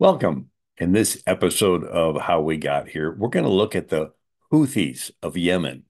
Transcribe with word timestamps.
Welcome. 0.00 0.48
In 0.78 0.92
this 0.92 1.22
episode 1.26 1.84
of 1.84 2.22
How 2.22 2.40
We 2.40 2.56
Got 2.56 2.88
Here, 2.88 3.14
we're 3.14 3.28
going 3.28 3.44
to 3.44 3.50
look 3.50 3.76
at 3.76 3.90
the 3.90 4.14
Houthis 4.50 5.10
of 5.22 5.36
Yemen, 5.36 5.82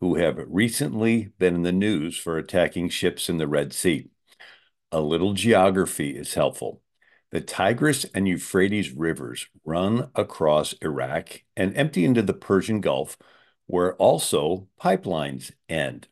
who 0.00 0.16
have 0.16 0.44
recently 0.48 1.28
been 1.38 1.54
in 1.54 1.62
the 1.62 1.70
news 1.70 2.18
for 2.18 2.36
attacking 2.36 2.88
ships 2.88 3.28
in 3.28 3.38
the 3.38 3.46
Red 3.46 3.72
Sea. 3.72 4.10
A 4.90 5.00
little 5.00 5.32
geography 5.32 6.16
is 6.16 6.34
helpful. 6.34 6.82
The 7.30 7.40
Tigris 7.40 8.04
and 8.06 8.26
Euphrates 8.26 8.90
rivers 8.90 9.46
run 9.64 10.10
across 10.16 10.72
Iraq 10.82 11.44
and 11.56 11.72
empty 11.76 12.04
into 12.04 12.22
the 12.22 12.34
Persian 12.34 12.80
Gulf, 12.80 13.16
where 13.66 13.94
also 13.94 14.66
pipelines 14.82 15.52
end. 15.68 16.08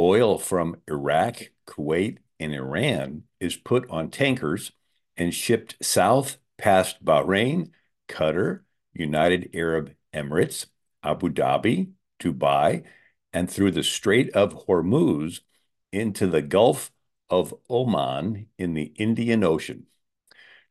Oil 0.00 0.38
from 0.38 0.80
Iraq, 0.88 1.50
Kuwait, 1.66 2.20
and 2.38 2.54
Iran 2.54 3.24
is 3.38 3.54
put 3.54 3.86
on 3.90 4.08
tankers 4.08 4.72
and 5.14 5.34
shipped 5.34 5.76
south 5.82 6.38
past 6.60 7.02
Bahrain, 7.04 7.70
Qatar, 8.08 8.60
United 8.92 9.50
Arab 9.54 9.94
Emirates, 10.12 10.66
Abu 11.02 11.30
Dhabi, 11.30 11.92
Dubai, 12.20 12.84
and 13.32 13.50
through 13.50 13.70
the 13.70 13.82
Strait 13.82 14.30
of 14.30 14.66
Hormuz 14.66 15.40
into 15.92 16.26
the 16.26 16.42
Gulf 16.42 16.92
of 17.30 17.54
Oman 17.70 18.46
in 18.58 18.74
the 18.74 18.92
Indian 18.96 19.42
Ocean. 19.42 19.86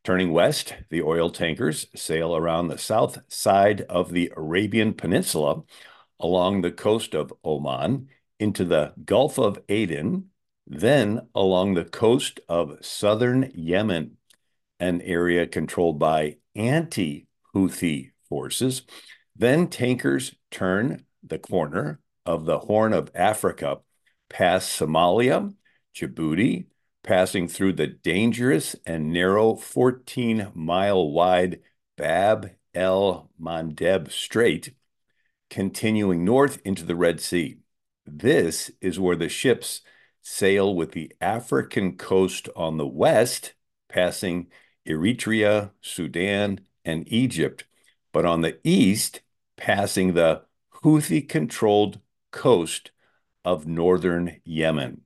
Turning 0.04 0.32
west, 0.32 0.74
the 0.90 1.02
oil 1.02 1.30
tankers 1.30 1.86
sail 1.94 2.36
around 2.36 2.68
the 2.68 2.78
south 2.78 3.18
side 3.28 3.82
of 3.82 4.12
the 4.12 4.32
Arabian 4.36 4.94
Peninsula 4.94 5.62
along 6.20 6.60
the 6.60 6.70
coast 6.70 7.14
of 7.14 7.32
Oman 7.44 8.08
into 8.38 8.64
the 8.64 8.94
Gulf 9.04 9.38
of 9.38 9.58
Aden, 9.68 10.30
then 10.66 11.28
along 11.34 11.74
the 11.74 11.84
coast 11.84 12.40
of 12.48 12.78
southern 12.80 13.50
Yemen 13.54 14.16
an 14.80 15.00
area 15.02 15.46
controlled 15.46 15.98
by 15.98 16.38
anti 16.56 17.26
Houthi 17.54 18.10
forces. 18.28 18.82
Then 19.36 19.68
tankers 19.68 20.34
turn 20.50 21.04
the 21.22 21.38
corner 21.38 22.00
of 22.26 22.44
the 22.44 22.58
Horn 22.58 22.92
of 22.92 23.10
Africa 23.14 23.78
past 24.28 24.78
Somalia, 24.78 25.54
Djibouti, 25.94 26.66
passing 27.02 27.48
through 27.48 27.74
the 27.74 27.86
dangerous 27.86 28.76
and 28.86 29.12
narrow 29.12 29.54
14 29.54 30.52
mile 30.54 31.10
wide 31.10 31.60
Bab 31.96 32.50
el 32.74 33.30
Mandeb 33.40 34.10
Strait, 34.10 34.74
continuing 35.48 36.24
north 36.24 36.60
into 36.64 36.84
the 36.84 36.96
Red 36.96 37.20
Sea. 37.20 37.58
This 38.06 38.70
is 38.80 38.98
where 38.98 39.16
the 39.16 39.28
ships 39.28 39.82
sail 40.22 40.74
with 40.74 40.92
the 40.92 41.12
African 41.20 41.96
coast 41.96 42.48
on 42.54 42.76
the 42.76 42.86
west, 42.86 43.54
passing 43.88 44.46
Eritrea, 44.86 45.70
Sudan, 45.80 46.60
and 46.84 47.10
Egypt, 47.12 47.64
but 48.12 48.24
on 48.24 48.40
the 48.40 48.58
east, 48.64 49.20
passing 49.56 50.14
the 50.14 50.42
Houthi 50.82 51.28
controlled 51.28 52.00
coast 52.30 52.90
of 53.44 53.66
northern 53.66 54.40
Yemen. 54.44 55.02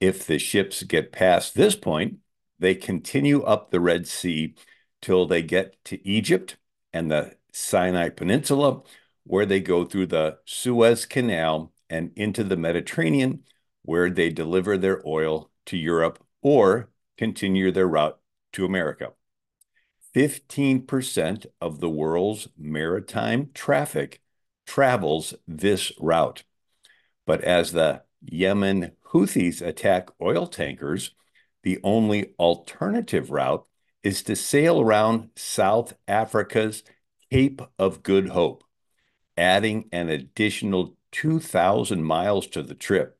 If 0.00 0.26
the 0.26 0.38
ships 0.38 0.82
get 0.84 1.12
past 1.12 1.54
this 1.54 1.74
point, 1.74 2.18
they 2.58 2.74
continue 2.74 3.42
up 3.42 3.70
the 3.70 3.80
Red 3.80 4.06
Sea 4.06 4.54
till 5.00 5.26
they 5.26 5.42
get 5.42 5.82
to 5.86 6.06
Egypt 6.06 6.56
and 6.92 7.10
the 7.10 7.36
Sinai 7.52 8.08
Peninsula, 8.08 8.82
where 9.24 9.46
they 9.46 9.60
go 9.60 9.84
through 9.84 10.06
the 10.06 10.38
Suez 10.44 11.04
Canal 11.06 11.72
and 11.90 12.12
into 12.16 12.44
the 12.44 12.56
Mediterranean, 12.56 13.44
where 13.82 14.10
they 14.10 14.30
deliver 14.30 14.76
their 14.76 15.02
oil 15.06 15.50
to 15.66 15.76
Europe 15.76 16.24
or 16.42 16.90
continue 17.16 17.72
their 17.72 17.88
route 17.88 18.17
to 18.52 18.64
America. 18.64 19.12
15% 20.14 21.46
of 21.60 21.80
the 21.80 21.88
world's 21.88 22.48
maritime 22.56 23.50
traffic 23.54 24.20
travels 24.66 25.34
this 25.46 25.92
route. 25.98 26.44
But 27.26 27.42
as 27.42 27.72
the 27.72 28.02
Yemen 28.22 28.92
Houthis 29.12 29.60
attack 29.60 30.08
oil 30.20 30.46
tankers, 30.46 31.12
the 31.62 31.78
only 31.82 32.34
alternative 32.38 33.30
route 33.30 33.66
is 34.02 34.22
to 34.24 34.36
sail 34.36 34.80
around 34.80 35.30
South 35.36 35.94
Africa's 36.06 36.82
Cape 37.30 37.60
of 37.78 38.02
Good 38.02 38.28
Hope, 38.30 38.64
adding 39.36 39.88
an 39.92 40.08
additional 40.08 40.96
2,000 41.12 42.02
miles 42.02 42.46
to 42.48 42.62
the 42.62 42.74
trip. 42.74 43.18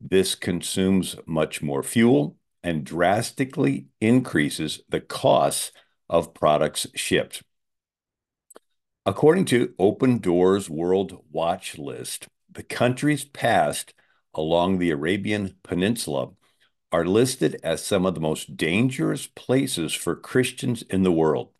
This 0.00 0.34
consumes 0.34 1.16
much 1.26 1.62
more 1.62 1.82
fuel 1.82 2.35
and 2.66 2.82
drastically 2.82 3.86
increases 4.00 4.80
the 4.88 5.00
costs 5.00 5.70
of 6.10 6.34
products 6.34 6.84
shipped. 6.96 7.44
According 9.06 9.44
to 9.46 9.72
Open 9.78 10.18
Doors 10.18 10.68
World 10.68 11.22
Watch 11.30 11.78
List, 11.78 12.26
the 12.50 12.64
countries 12.64 13.24
passed 13.24 13.94
along 14.34 14.78
the 14.78 14.90
Arabian 14.90 15.54
Peninsula 15.62 16.30
are 16.90 17.04
listed 17.04 17.56
as 17.62 17.84
some 17.84 18.04
of 18.04 18.14
the 18.14 18.20
most 18.20 18.56
dangerous 18.56 19.28
places 19.28 19.94
for 19.94 20.16
Christians 20.16 20.82
in 20.82 21.04
the 21.04 21.12
world. 21.12 21.50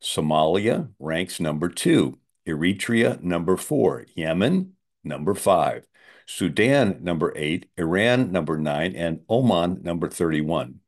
Somalia 0.00 0.90
ranks 1.00 1.40
number 1.40 1.68
two, 1.68 2.20
Eritrea 2.46 3.20
number 3.20 3.56
four, 3.56 4.06
Yemen 4.14 4.75
number 5.06 5.34
five, 5.34 5.84
Sudan, 6.26 6.98
number 7.02 7.32
eight, 7.36 7.70
Iran, 7.76 8.32
number 8.32 8.58
nine, 8.58 8.96
and 8.96 9.20
Oman, 9.30 9.82
number 9.82 10.08
31. 10.08 10.80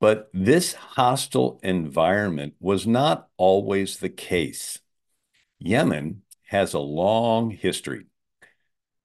But 0.00 0.30
this 0.32 0.72
hostile 0.72 1.60
environment 1.62 2.54
was 2.58 2.86
not 2.86 3.28
always 3.36 3.98
the 3.98 4.08
case. 4.08 4.78
Yemen 5.58 6.22
has 6.46 6.72
a 6.72 6.78
long 6.78 7.50
history. 7.50 8.06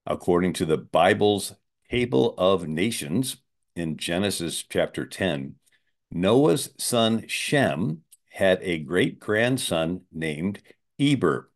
According 0.06 0.54
to 0.54 0.66
the 0.66 0.78
Bible's 0.78 1.54
Table 1.92 2.34
of 2.38 2.68
Nations 2.68 3.38
in 3.76 3.98
Genesis 3.98 4.64
chapter 4.64 5.06
10, 5.06 5.56
Noah's 6.12 6.70
son 6.78 7.28
Shem 7.28 8.04
had 8.30 8.60
a 8.62 8.80
great 8.80 9.20
grandson 9.20 10.02
named 10.14 10.62
Eber 10.98 11.52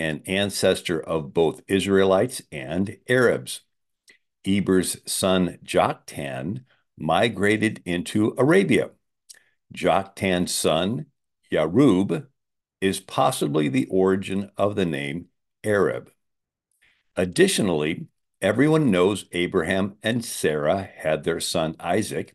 an 0.00 0.22
ancestor 0.26 1.00
of 1.00 1.32
both 1.32 1.62
Israelites 1.68 2.42
and 2.50 2.96
Arabs. 3.08 3.60
Eber's 4.44 4.96
son 5.06 5.58
Joktan 5.62 6.64
migrated 6.98 7.82
into 7.84 8.34
Arabia. 8.38 8.90
Joktan's 9.72 10.52
son 10.52 11.06
Yarub 11.50 12.26
is 12.80 13.00
possibly 13.00 13.68
the 13.68 13.86
origin 13.90 14.50
of 14.56 14.74
the 14.74 14.86
name 14.86 15.26
Arab. 15.62 16.10
Additionally, 17.14 18.06
everyone 18.40 18.90
knows 18.90 19.26
Abraham 19.32 19.96
and 20.02 20.24
Sarah 20.24 20.88
had 20.96 21.24
their 21.24 21.40
son 21.40 21.76
Isaac, 21.78 22.34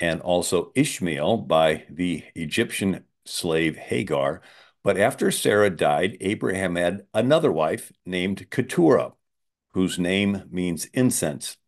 and 0.00 0.20
also 0.20 0.72
Ishmael 0.74 1.38
by 1.38 1.84
the 1.88 2.24
Egyptian 2.34 3.04
slave 3.24 3.76
Hagar, 3.76 4.42
but 4.88 4.96
after 4.96 5.30
Sarah 5.30 5.68
died, 5.68 6.16
Abraham 6.18 6.76
had 6.76 7.04
another 7.12 7.52
wife 7.52 7.92
named 8.06 8.48
Keturah, 8.48 9.12
whose 9.72 9.98
name 9.98 10.44
means 10.50 10.86
incense. 10.94 11.58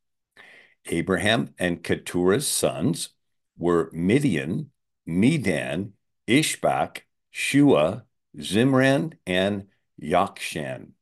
Abraham 0.86 1.52
and 1.58 1.84
Keturah's 1.84 2.48
sons 2.48 3.10
were 3.58 3.90
Midian, 3.92 4.70
Medan, 5.04 5.92
Ishbak, 6.26 7.00
Shua, 7.30 8.04
Zimran, 8.38 9.12
and 9.26 9.66
Yokshan. 10.02 10.92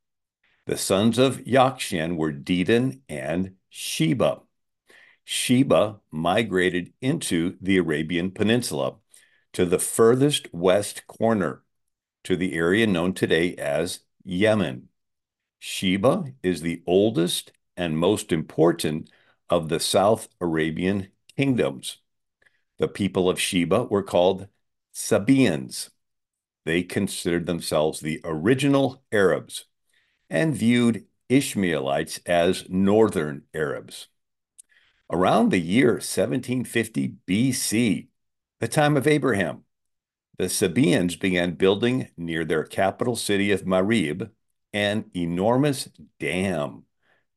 The 0.66 0.76
sons 0.76 1.18
of 1.18 1.44
Yokshan 1.44 2.16
were 2.16 2.32
Dedan 2.32 3.02
and 3.08 3.54
Sheba. 3.68 4.40
Sheba 5.22 6.00
migrated 6.10 6.92
into 7.00 7.56
the 7.60 7.76
Arabian 7.76 8.32
Peninsula 8.32 8.96
to 9.52 9.64
the 9.64 9.78
furthest 9.78 10.52
west 10.52 11.06
corner 11.06 11.62
to 12.28 12.36
the 12.36 12.52
area 12.52 12.86
known 12.86 13.14
today 13.14 13.54
as 13.54 14.00
Yemen. 14.22 14.90
Sheba 15.58 16.34
is 16.42 16.60
the 16.60 16.82
oldest 16.86 17.52
and 17.75 17.96
most 17.96 18.32
important 18.32 19.08
of 19.48 19.70
the 19.70 19.80
South 19.80 20.28
Arabian 20.38 21.08
kingdoms. 21.38 22.02
The 22.76 22.86
people 22.86 23.30
of 23.30 23.40
Sheba 23.40 23.84
were 23.84 24.02
called 24.02 24.46
Sabaeans. 24.92 25.88
They 26.66 26.82
considered 26.82 27.46
themselves 27.46 28.00
the 28.00 28.20
original 28.25 29.02
Arabs 29.10 29.64
and 30.28 30.54
viewed 30.54 31.06
Ishmaelites 31.31 32.20
as 32.26 32.69
northern 32.69 33.44
Arabs. 33.54 34.08
Around 35.10 35.50
the 35.50 35.60
year 35.60 35.92
1750 35.92 37.14
BC, 37.26 38.08
the 38.60 38.69
time 38.69 38.98
of 38.98 39.06
Abraham, 39.06 39.64
the 40.38 40.49
Sabaeans 40.49 41.19
began 41.19 41.52
building 41.52 42.08
near 42.17 42.44
their 42.44 42.64
capital 42.64 43.17
city 43.17 43.50
of 43.50 43.62
Marib 43.62 44.31
an 44.73 45.11
enormous 45.14 45.88
dam 46.20 46.85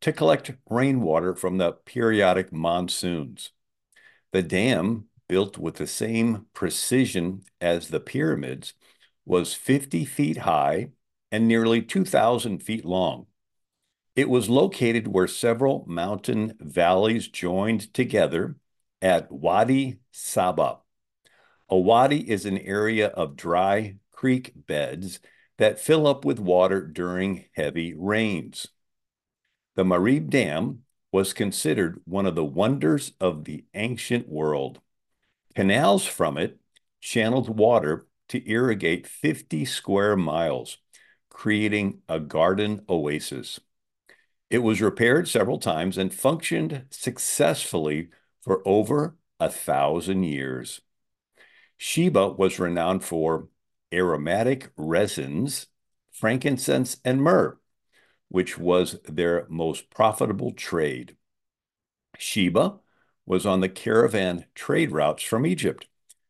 to 0.01 0.11
collect 0.11 0.51
rainwater 0.69 1.35
from 1.35 1.57
the 1.57 1.71
periodic 1.71 2.51
monsoons. 2.51 3.51
The 4.31 4.43
dam 4.43 5.05
built 5.31 5.57
with 5.57 5.75
the 5.75 5.87
same 5.87 6.45
precision 6.53 7.41
as 7.61 7.87
the 7.87 8.01
pyramids, 8.01 8.73
was 9.25 9.53
50 9.53 10.03
feet 10.03 10.39
high 10.39 10.89
and 11.31 11.47
nearly 11.47 11.81
2,000 11.81 12.61
feet 12.61 12.83
long. 12.83 13.27
It 14.13 14.29
was 14.29 14.49
located 14.49 15.07
where 15.07 15.27
several 15.27 15.85
mountain 15.87 16.57
valleys 16.59 17.29
joined 17.29 17.93
together 17.93 18.57
at 19.01 19.31
Wadi 19.31 19.99
Saba. 20.11 20.79
A 21.71 21.77
wadi 21.77 22.29
is 22.29 22.45
an 22.45 22.57
area 22.57 23.07
of 23.07 23.37
dry 23.37 23.95
creek 24.11 24.51
beds 24.53 25.21
that 25.57 25.79
fill 25.79 26.05
up 26.05 26.25
with 26.25 26.37
water 26.37 26.85
during 26.85 27.45
heavy 27.53 27.93
rains. 27.93 28.67
The 29.75 29.85
Marib 29.85 30.29
Dam 30.29 30.83
was 31.13 31.31
considered 31.31 32.01
one 32.03 32.25
of 32.25 32.35
the 32.35 32.43
wonders 32.43 33.13
of 33.21 33.45
the 33.45 33.63
ancient 33.73 34.27
world. 34.27 34.81
Canals 35.55 36.05
from 36.05 36.37
it 36.37 36.59
channeled 36.99 37.57
water 37.57 38.05
to 38.27 38.49
irrigate 38.49 39.07
50 39.07 39.63
square 39.63 40.17
miles, 40.17 40.77
creating 41.29 42.01
a 42.09 42.19
garden 42.19 42.81
oasis. 42.89 43.61
It 44.49 44.59
was 44.59 44.81
repaired 44.81 45.29
several 45.29 45.57
times 45.57 45.97
and 45.97 46.13
functioned 46.13 46.83
successfully 46.89 48.09
for 48.41 48.61
over 48.67 49.15
a 49.39 49.49
thousand 49.49 50.23
years. 50.23 50.81
Sheba 51.83 52.27
was 52.27 52.59
renowned 52.59 53.03
for 53.03 53.47
aromatic 53.91 54.71
resins, 54.77 55.65
frankincense, 56.11 56.97
and 57.03 57.23
myrrh, 57.23 57.57
which 58.29 58.55
was 58.55 58.99
their 59.09 59.47
most 59.49 59.89
profitable 59.89 60.51
trade. 60.51 61.17
Sheba 62.19 62.77
was 63.25 63.47
on 63.47 63.61
the 63.61 63.67
caravan 63.67 64.45
trade 64.53 64.91
routes 64.91 65.23
from 65.23 65.43
Egypt, 65.43 65.87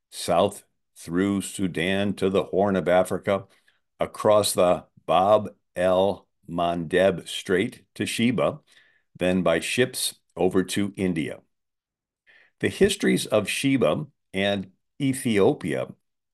south 0.10 0.64
through 0.96 1.42
Sudan 1.42 2.14
to 2.14 2.30
the 2.30 2.46
Horn 2.46 2.78
of 2.78 2.88
Africa, 2.88 3.44
across 4.00 4.54
the 4.54 4.86
Bab 5.06 5.54
el 5.76 6.30
Mandeb 6.50 7.28
Strait 7.28 7.84
to 7.96 8.06
Sheba, 8.06 8.62
then 9.20 9.42
by 9.42 9.60
ships 9.60 10.16
over 10.38 10.64
to 10.64 10.94
India. 10.96 11.42
The 12.62 12.70
histories 12.70 13.26
of 13.26 13.50
Sheba 13.50 14.06
and 14.34 14.72
Ethiopia 15.02 15.88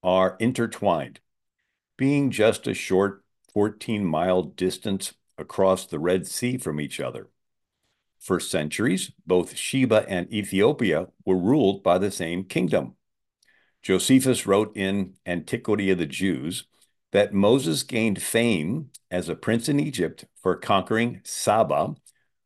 are 0.04 0.36
intertwined, 0.40 1.19
being 1.98 2.31
just 2.31 2.68
a 2.68 2.74
short 2.74 3.24
14 3.54 4.06
mile 4.06 4.44
distance 4.44 5.14
across 5.38 5.86
the 5.86 6.00
Red 6.00 6.28
Sea 6.28 6.58
from 6.58 6.81
each 6.81 7.00
other. 7.00 7.30
For 8.19 8.40
centuries, 8.40 9.12
both 9.25 9.56
Sheba 9.56 10.06
and 10.08 10.31
Ethiopia 10.34 11.08
were 11.25 11.38
ruled 11.38 11.84
by 11.84 11.98
the 11.98 12.12
same 12.12 12.44
kingdom. 12.44 12.96
Josephus 13.81 14.46
wrote 14.46 14.75
in 14.75 15.14
Antiquity 15.25 15.92
of 15.92 15.98
the 15.98 16.06
Jews 16.06 16.66
that 17.12 17.34
Moses 17.34 17.84
gained 17.84 18.22
fame 18.22 18.90
as 19.10 19.30
a 19.30 19.36
prince 19.36 19.69
in 19.69 19.80
Egypt 19.80 20.25
for 20.42 20.56
conquering 20.56 21.22
Saba, 21.24 21.96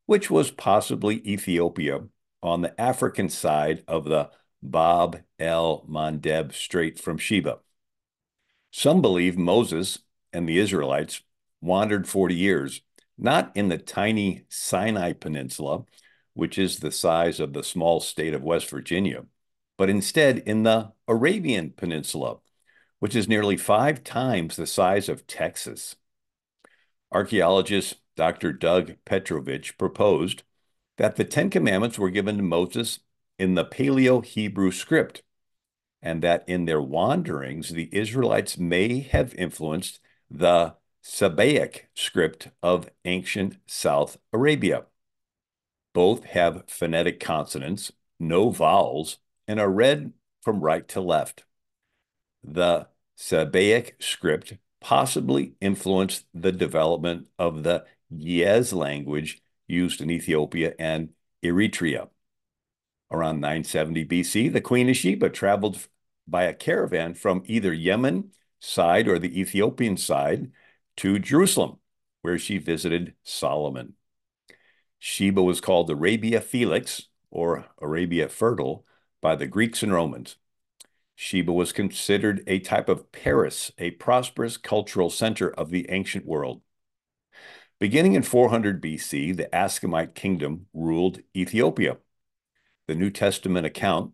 which 0.06 0.30
was 0.30 0.52
possibly 0.52 1.18
Ethiopia 1.28 2.02
on 2.44 2.62
the 2.62 2.80
African 2.80 3.30
side 3.30 3.84
of 3.88 4.06
the 4.06 4.30
Bab 4.62 5.24
el 5.40 5.86
Mandeb 5.90 6.54
Strait 6.54 7.00
from 7.00 7.18
Sheba. 7.18 7.60
Some 8.72 9.02
believe 9.02 9.38
Moses 9.38 10.00
and 10.32 10.48
the 10.48 10.60
Israelites 10.60 11.22
wandered 11.62 12.08
40 12.08 12.36
years, 12.36 12.82
not 13.18 13.52
in 13.56 13.70
the 13.70 13.78
tiny 13.78 14.46
Sinai 14.50 15.14
Peninsula, 15.14 15.86
which 16.34 16.58
is 16.58 16.80
the 16.80 16.92
size 16.92 17.40
of 17.40 17.54
the 17.54 17.64
small 17.64 18.00
state 18.00 18.34
of 18.34 18.44
West 18.44 18.70
Virginia, 18.70 19.26
but 19.78 19.90
instead 19.90 20.40
in 20.40 20.64
the 20.64 20.92
Arabian 21.08 21.72
Peninsula, 21.72 22.38
which 23.00 23.16
is 23.16 23.28
nearly 23.28 23.58
five 23.58 24.04
times 24.04 24.56
the 24.56 24.68
size 24.68 25.10
of 25.10 25.28
Texas. 25.28 25.96
Archaeologist 27.12 27.98
Dr. 28.16 28.54
Doug 28.54 28.94
Petrovich 29.06 29.78
proposed 29.78 30.44
that 30.98 31.16
the 31.16 31.26
Ten 31.26 31.50
Commandments 31.50 31.98
were 31.98 32.10
given 32.10 32.38
to 32.38 32.44
Moses 32.44 33.00
in 33.42 33.56
the 33.56 33.66
Paleo 33.66 34.24
Hebrew 34.24 34.70
script, 34.70 35.24
and 36.00 36.22
that 36.22 36.44
in 36.48 36.66
their 36.66 36.80
wanderings, 36.80 37.70
the 37.70 37.90
Israelites 37.92 38.56
may 38.56 39.00
have 39.00 39.34
influenced 39.34 40.00
the 40.30 40.76
Sabaic 41.04 41.86
script 41.96 42.50
of 42.62 42.88
ancient 43.04 43.58
South 43.66 44.18
Arabia. 44.32 44.86
Both 45.92 46.26
have 46.26 46.66
phonetic 46.68 47.20
consonants, 47.20 47.92
no 48.20 48.52
vowels, 48.52 49.18
and 49.48 49.60
are 49.60 49.72
read 49.72 50.14
from 50.44 50.62
right 50.62 50.88
to 50.90 51.02
left. 51.02 51.44
The 52.44 52.90
Sabaic 53.18 53.94
script 54.00 54.54
possibly 54.82 55.56
influenced 55.60 56.26
the 56.32 56.52
development 56.52 57.26
of 57.40 57.64
the 57.64 57.86
Ge'ez 58.16 58.72
language 58.72 59.42
used 59.66 60.00
in 60.00 60.12
Ethiopia 60.12 60.76
and 60.78 61.10
Eritrea. 61.44 62.10
Around 63.12 63.42
970 63.42 64.06
BC, 64.06 64.54
the 64.54 64.62
Queen 64.62 64.90
of 64.90 64.96
Sheba 64.96 65.30
traveled 65.30 65.88
by 66.26 66.44
a 66.44 66.54
caravan 66.54 67.14
from 67.14 67.44
either 67.46 67.74
Yemen 67.74 68.32
side 68.60 69.08
or 69.08 69.20
the 69.20 69.40
Ethiopian 69.40 69.98
side 69.98 70.52
to 70.98 71.20
Jerusalem, 71.20 71.80
where 72.22 72.40
she 72.40 72.58
visited 72.58 73.16
Solomon. 73.24 73.96
Sheba 74.98 75.44
was 75.44 75.60
called 75.60 75.90
Arabia 75.90 76.40
Felix, 76.40 77.08
or 77.30 77.66
Arabia 77.82 78.30
Fertile, 78.30 78.86
by 79.20 79.36
the 79.36 79.48
Greeks 79.48 79.84
and 79.84 79.92
Romans. 79.92 80.38
Sheba 81.16 81.52
was 81.52 81.74
considered 81.74 82.44
a 82.48 82.60
type 82.60 82.88
of 82.88 83.12
Paris, 83.12 83.72
a 83.78 83.92
prosperous 83.92 84.58
cultural 84.58 85.10
center 85.10 85.52
of 85.52 85.70
the 85.70 85.90
ancient 85.90 86.26
world. 86.26 86.62
Beginning 87.80 88.14
in 88.14 88.24
400 88.24 88.82
BC, 88.82 89.36
the 89.36 89.50
Aksumite 89.52 90.14
kingdom 90.14 90.68
ruled 90.74 91.20
Ethiopia. 91.36 91.98
The 92.88 92.96
New 92.96 93.10
Testament 93.10 93.66
account, 93.66 94.14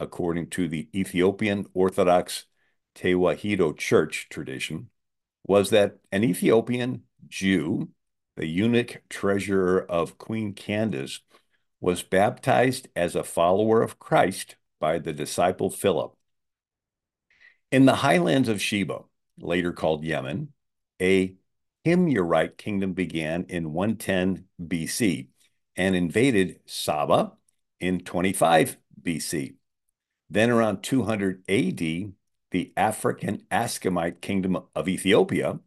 according 0.00 0.50
to 0.50 0.68
the 0.68 0.88
Ethiopian 0.94 1.66
Orthodox 1.74 2.44
Tewahedo 2.94 3.76
Church 3.76 4.28
tradition, 4.30 4.90
was 5.46 5.70
that 5.70 5.98
an 6.10 6.24
Ethiopian 6.24 7.02
Jew, 7.28 7.90
the 8.36 8.46
eunuch 8.46 9.02
treasurer 9.08 9.84
of 9.88 10.18
Queen 10.18 10.54
Candace, 10.54 11.20
was 11.80 12.02
baptized 12.02 12.88
as 12.96 13.14
a 13.14 13.22
follower 13.22 13.82
of 13.82 13.98
Christ 13.98 14.56
by 14.80 14.98
the 14.98 15.12
disciple 15.12 15.70
Philip. 15.70 16.14
In 17.70 17.84
the 17.84 17.96
highlands 17.96 18.48
of 18.48 18.62
Sheba, 18.62 19.00
later 19.38 19.72
called 19.72 20.04
Yemen, 20.04 20.52
a 21.00 21.34
Himyarite 21.84 22.56
kingdom 22.56 22.94
began 22.94 23.44
in 23.48 23.72
110 23.72 24.46
BC 24.60 25.28
and 25.76 25.94
invaded 25.94 26.60
Saba 26.66 27.32
in 27.80 28.00
25 28.00 28.76
BC. 29.02 29.54
Then, 30.28 30.50
around 30.50 30.82
200 30.82 31.44
AD, 31.48 31.78
the 32.50 32.72
African 32.76 33.42
Aksumite 33.50 34.20
kingdom 34.20 34.58
of 34.74 34.88
Ethiopia 34.88 35.60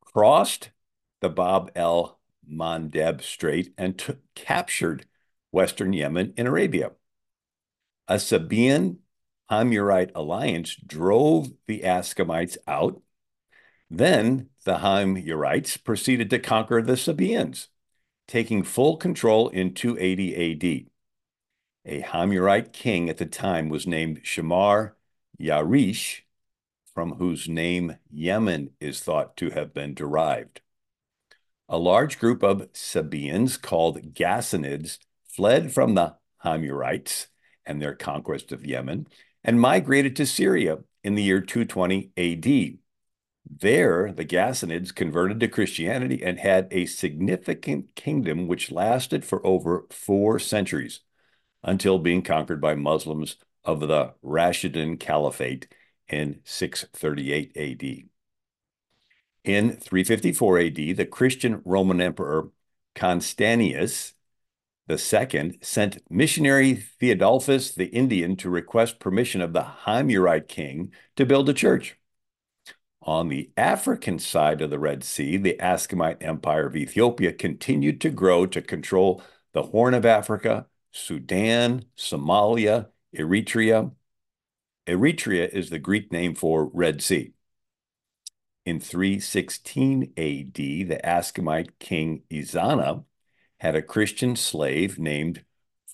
crossed 0.00 0.70
the 1.20 1.28
Bab 1.28 1.70
el 1.74 2.18
Mandeb 2.50 3.22
Strait 3.22 3.72
and 3.78 4.18
captured 4.34 5.06
western 5.50 5.92
Yemen 5.92 6.34
in 6.36 6.46
Arabia. 6.46 6.92
A 8.08 8.16
Sabaean 8.16 8.98
Himyarite 9.50 10.12
alliance 10.14 10.74
drove 10.74 11.52
the 11.66 11.80
Aksumites 11.80 12.56
out. 12.66 13.00
Then 13.90 14.48
the 14.64 14.78
Himyarites 14.78 15.82
proceeded 15.82 16.30
to 16.30 16.38
conquer 16.38 16.82
the 16.82 16.96
Sabaeans, 16.96 17.68
taking 18.26 18.62
full 18.62 18.96
control 18.96 19.48
in 19.48 19.74
280 19.74 20.84
AD. 20.84 20.91
A 21.84 22.00
Himyarite 22.00 22.72
king 22.72 23.10
at 23.10 23.18
the 23.18 23.26
time 23.26 23.68
was 23.68 23.88
named 23.88 24.22
Shamar 24.22 24.92
Yarish, 25.40 26.20
from 26.94 27.14
whose 27.14 27.48
name 27.48 27.96
Yemen 28.08 28.70
is 28.78 29.00
thought 29.00 29.36
to 29.38 29.50
have 29.50 29.74
been 29.74 29.94
derived. 29.94 30.60
A 31.68 31.78
large 31.78 32.20
group 32.20 32.42
of 32.44 32.68
Sabaeans 32.72 33.56
called 33.56 34.14
Ghassanids 34.14 34.98
fled 35.26 35.72
from 35.72 35.94
the 35.94 36.16
Himyarites 36.44 37.26
and 37.66 37.82
their 37.82 37.94
conquest 37.94 38.52
of 38.52 38.64
Yemen 38.64 39.08
and 39.42 39.60
migrated 39.60 40.14
to 40.16 40.26
Syria 40.26 40.78
in 41.02 41.16
the 41.16 41.22
year 41.22 41.40
220 41.40 42.12
AD. 42.16 42.78
There, 43.60 44.12
the 44.12 44.24
Ghassanids 44.24 44.94
converted 44.94 45.40
to 45.40 45.48
Christianity 45.48 46.22
and 46.22 46.38
had 46.38 46.68
a 46.70 46.86
significant 46.86 47.96
kingdom 47.96 48.46
which 48.46 48.70
lasted 48.70 49.24
for 49.24 49.44
over 49.44 49.86
four 49.90 50.38
centuries 50.38 51.00
until 51.62 51.98
being 51.98 52.22
conquered 52.22 52.60
by 52.60 52.74
Muslims 52.74 53.36
of 53.64 53.80
the 53.80 54.14
Rashidun 54.24 54.98
Caliphate 54.98 55.68
in 56.08 56.40
638 56.44 57.56
AD. 57.56 58.08
In 59.44 59.70
354 59.72 60.58
AD, 60.58 60.74
the 60.74 61.06
Christian 61.06 61.62
Roman 61.64 62.00
Emperor 62.00 62.50
Constantius 62.94 64.14
II 64.88 65.58
sent 65.62 66.02
missionary 66.10 66.74
Theodulfus 67.00 67.74
the 67.74 67.86
Indian 67.86 68.36
to 68.36 68.50
request 68.50 69.00
permission 69.00 69.40
of 69.40 69.52
the 69.52 69.66
Himyarite 69.84 70.48
king 70.48 70.92
to 71.16 71.24
build 71.24 71.48
a 71.48 71.54
church. 71.54 71.96
On 73.04 73.28
the 73.28 73.50
African 73.56 74.18
side 74.20 74.60
of 74.60 74.70
the 74.70 74.78
Red 74.78 75.02
Sea, 75.02 75.36
the 75.36 75.56
Aksumite 75.58 76.22
Empire 76.22 76.66
of 76.66 76.76
Ethiopia 76.76 77.32
continued 77.32 78.00
to 78.02 78.10
grow 78.10 78.46
to 78.46 78.62
control 78.62 79.22
the 79.52 79.64
Horn 79.64 79.94
of 79.94 80.06
Africa, 80.06 80.66
Sudan, 80.92 81.86
Somalia, 81.96 82.88
Eritrea. 83.16 83.92
Eritrea 84.86 85.48
is 85.48 85.70
the 85.70 85.78
Greek 85.78 86.12
name 86.12 86.34
for 86.34 86.66
Red 86.66 87.02
Sea. 87.02 87.32
In 88.64 88.78
316 88.78 90.12
AD, 90.16 90.54
the 90.54 91.00
Aksumite 91.02 91.70
king 91.78 92.22
Ezana 92.30 93.04
had 93.58 93.74
a 93.74 93.82
Christian 93.82 94.36
slave 94.36 94.98
named 94.98 95.44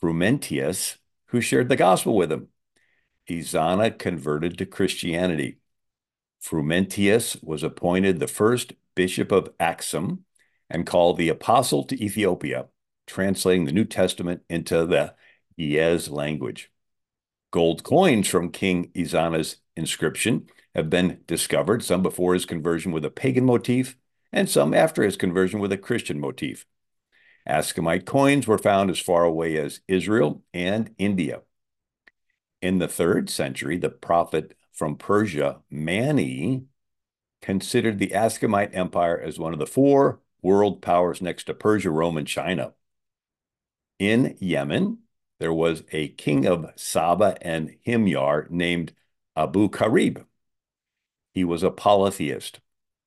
Frumentius 0.00 0.99
who 1.26 1.40
shared 1.40 1.69
the 1.69 1.76
gospel 1.76 2.14
with 2.14 2.33
him. 2.33 2.49
Ezana 3.28 3.97
converted 3.97 4.59
to 4.59 4.67
Christianity. 4.67 5.59
Frumentius 6.43 7.43
was 7.43 7.62
appointed 7.62 8.19
the 8.19 8.26
first 8.26 8.73
bishop 8.95 9.33
of 9.33 9.57
Aksum 9.59 10.21
and 10.71 10.87
called 10.87 11.17
the 11.17 11.28
apostle 11.28 11.85
to 11.85 12.02
Ethiopia, 12.02 12.67
translating 13.09 13.65
the 13.65 13.73
New 13.73 13.85
Testament 13.85 14.43
into 14.49 14.87
the 14.87 15.15
Ge'ez 15.59 16.09
language. 16.11 16.71
Gold 17.50 17.83
coins 17.83 18.29
from 18.29 18.53
King 18.53 18.91
Ezana's 18.95 19.57
inscription 19.77 20.49
have 20.75 20.91
been 20.91 21.21
discovered, 21.27 21.83
some 21.83 22.03
before 22.03 22.35
his 22.35 22.45
conversion 22.45 22.93
with 22.93 23.05
a 23.05 23.11
pagan 23.11 23.45
motif, 23.45 23.97
and 24.33 24.49
some 24.49 24.75
after 24.75 25.03
his 25.03 25.17
conversion 25.17 25.59
with 25.59 25.73
a 25.73 25.79
Christian 25.79 26.21
motif. 26.21 26.67
Aksumite 27.49 28.05
coins 28.05 28.47
were 28.47 28.59
found 28.59 28.91
as 28.91 29.00
far 29.00 29.25
away 29.25 29.57
as 29.57 29.81
Israel 29.88 30.43
and 30.53 30.95
India. 30.99 31.41
In 32.61 32.79
the 32.79 32.88
third 32.88 33.31
century, 33.31 33.79
the 33.79 33.88
prophet 33.88 34.55
from 34.73 34.97
Persia, 34.97 35.62
Mani, 35.71 36.67
considered 37.41 37.99
the 37.99 38.09
Aksumite 38.09 38.77
Empire 38.77 39.19
as 39.19 39.38
one 39.38 39.55
of 39.55 39.59
the 39.59 39.67
four 39.67 40.21
world 40.43 40.83
powers 40.83 41.23
next 41.23 41.45
to 41.45 41.55
Persia, 41.55 41.91
Rome, 41.91 42.19
and 42.19 42.27
China. 42.27 42.75
In 43.99 44.37
Yemen, 44.40 44.99
there 45.40 45.52
was 45.52 45.83
a 45.90 46.09
king 46.09 46.47
of 46.47 46.71
Saba 46.76 47.37
and 47.40 47.76
Himyar 47.85 48.49
named 48.50 48.93
Abu 49.37 49.69
Karib. 49.69 50.25
He 51.33 51.45
was 51.45 51.62
a 51.62 51.71
polytheist. 51.71 52.61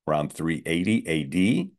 Around 0.08 0.34
380 0.34 1.08
AD, 1.08 1.72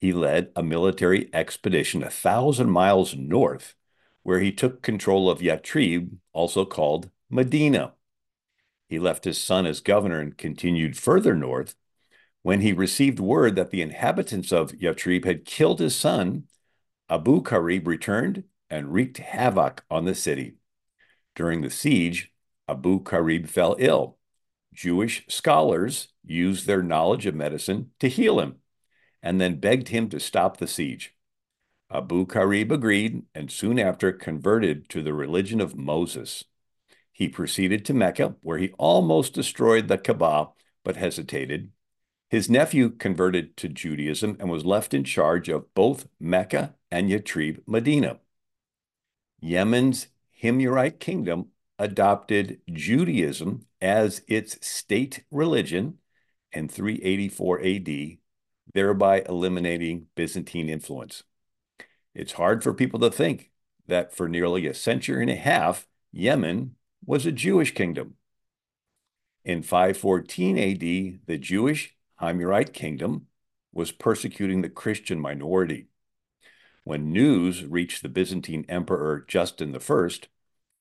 he 0.00 0.12
led 0.12 0.50
a 0.56 0.62
military 0.62 1.28
expedition 1.32 2.02
a 2.02 2.10
thousand 2.10 2.70
miles 2.70 3.14
north, 3.14 3.74
where 4.22 4.40
he 4.40 4.50
took 4.50 4.82
control 4.82 5.30
of 5.30 5.40
Yatrib, 5.40 6.16
also 6.32 6.64
called 6.64 7.10
Medina. 7.28 7.92
He 8.88 8.98
left 8.98 9.24
his 9.24 9.40
son 9.40 9.66
as 9.66 9.80
governor 9.80 10.20
and 10.20 10.36
continued 10.36 10.96
further 10.96 11.36
north. 11.36 11.76
When 12.42 12.62
he 12.62 12.72
received 12.72 13.20
word 13.20 13.54
that 13.56 13.70
the 13.70 13.82
inhabitants 13.82 14.50
of 14.50 14.72
Yatrib 14.72 15.24
had 15.24 15.44
killed 15.44 15.78
his 15.78 15.94
son, 15.94 16.48
Abu 17.10 17.42
Karib 17.42 17.88
returned 17.88 18.44
and 18.70 18.92
wreaked 18.92 19.18
havoc 19.18 19.84
on 19.90 20.04
the 20.04 20.14
city. 20.14 20.54
During 21.34 21.60
the 21.60 21.70
siege, 21.70 22.32
Abu 22.68 23.02
Karib 23.02 23.48
fell 23.48 23.74
ill. 23.80 24.16
Jewish 24.72 25.26
scholars 25.28 26.08
used 26.24 26.66
their 26.68 26.84
knowledge 26.84 27.26
of 27.26 27.34
medicine 27.34 27.90
to 27.98 28.08
heal 28.08 28.38
him 28.38 28.56
and 29.20 29.40
then 29.40 29.58
begged 29.58 29.88
him 29.88 30.08
to 30.10 30.20
stop 30.20 30.58
the 30.58 30.68
siege. 30.68 31.16
Abu 31.90 32.26
Karib 32.26 32.70
agreed 32.70 33.24
and 33.34 33.50
soon 33.50 33.80
after 33.80 34.12
converted 34.12 34.88
to 34.90 35.02
the 35.02 35.12
religion 35.12 35.60
of 35.60 35.76
Moses. 35.76 36.44
He 37.10 37.28
proceeded 37.28 37.84
to 37.86 37.92
Mecca, 37.92 38.36
where 38.42 38.58
he 38.58 38.70
almost 38.78 39.34
destroyed 39.34 39.88
the 39.88 39.98
Kaaba, 39.98 40.50
but 40.84 40.94
hesitated. 40.94 41.72
His 42.28 42.48
nephew 42.48 42.90
converted 42.90 43.56
to 43.56 43.68
Judaism 43.68 44.36
and 44.38 44.48
was 44.48 44.64
left 44.64 44.94
in 44.94 45.02
charge 45.02 45.48
of 45.48 45.74
both 45.74 46.06
Mecca 46.20 46.76
and 46.90 47.08
Yatrib 47.10 47.62
Medina. 47.66 48.20
Yemen's 49.40 50.08
Himyarite 50.42 50.98
kingdom 50.98 51.48
adopted 51.78 52.60
Judaism 52.70 53.66
as 53.80 54.22
its 54.28 54.64
state 54.66 55.24
religion 55.30 55.98
in 56.52 56.68
384 56.68 57.60
AD, 57.62 58.18
thereby 58.74 59.24
eliminating 59.28 60.06
Byzantine 60.14 60.68
influence. 60.68 61.22
It's 62.14 62.32
hard 62.32 62.62
for 62.62 62.74
people 62.74 63.00
to 63.00 63.10
think 63.10 63.50
that 63.86 64.14
for 64.14 64.28
nearly 64.28 64.66
a 64.66 64.74
century 64.74 65.22
and 65.22 65.30
a 65.30 65.36
half, 65.36 65.86
Yemen 66.12 66.74
was 67.04 67.24
a 67.24 67.32
Jewish 67.32 67.72
kingdom. 67.74 68.14
In 69.44 69.62
514 69.62 70.58
AD, 70.58 71.26
the 71.26 71.38
Jewish 71.38 71.96
Himyarite 72.20 72.72
kingdom 72.72 73.26
was 73.72 73.92
persecuting 73.92 74.60
the 74.60 74.68
Christian 74.68 75.18
minority. 75.20 75.86
When 76.90 77.12
news 77.12 77.64
reached 77.64 78.02
the 78.02 78.08
Byzantine 78.08 78.66
Emperor 78.68 79.24
Justin 79.28 79.76
I, 79.76 80.08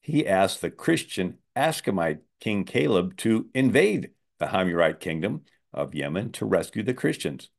he 0.02 0.26
asked 0.26 0.60
the 0.60 0.72
Christian 0.72 1.38
Aksumite 1.56 2.22
King 2.40 2.64
Caleb 2.64 3.16
to 3.18 3.48
invade 3.54 4.10
the 4.40 4.48
Himyarite 4.48 5.00
kingdom 5.00 5.44
of 5.72 5.94
Yemen 5.94 6.32
to 6.32 6.48
rescue 6.48 6.82
the 6.82 6.96
Christians. 6.96 7.52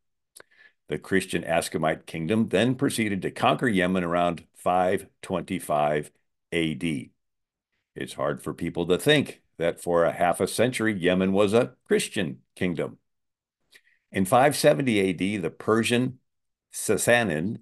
The 0.88 0.98
Christian 0.98 1.44
Aksumite 1.44 2.06
kingdom 2.06 2.48
then 2.48 2.74
proceeded 2.74 3.22
to 3.22 3.30
conquer 3.30 3.68
Yemen 3.68 4.02
around 4.02 4.42
525 4.56 6.10
AD. 6.52 6.84
It's 7.94 8.14
hard 8.14 8.42
for 8.42 8.52
people 8.52 8.84
to 8.86 8.98
think 8.98 9.42
that 9.58 9.80
for 9.80 10.04
a 10.04 10.12
half 10.12 10.40
a 10.40 10.48
century, 10.48 10.98
Yemen 10.98 11.32
was 11.32 11.54
a 11.54 11.74
Christian 11.86 12.38
kingdom. 12.56 12.98
In 14.10 14.24
570 14.24 15.10
AD, 15.10 15.42
the 15.44 15.50
Persian 15.50 16.18
Sassanid 16.74 17.60